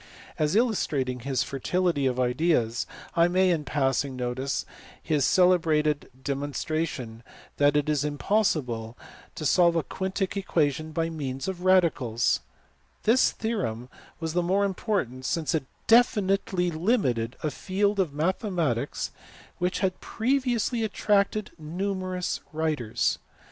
[0.39, 4.65] As illustrating his fertility of ideas I may in passing notice
[4.99, 7.21] his celebrated demon stration
[7.57, 8.97] that it is impossible
[9.35, 12.39] to solve a quiutic equation by means of radicals;
[13.03, 19.11] this theorem was the more important since it definitely limited a field of mathematics
[19.59, 23.19] which had pre viously attracted numerous writers.